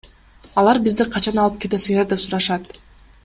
Алар 0.61 0.79
бизди 0.87 1.05
качан 1.17 1.43
алып 1.43 1.61
кетесиңер 1.65 2.09
деп 2.15 2.25
сурашат. 2.25 2.73